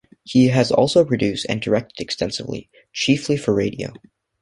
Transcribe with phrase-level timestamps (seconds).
[0.23, 3.93] He has also produced and directed extensively, chiefly for radio.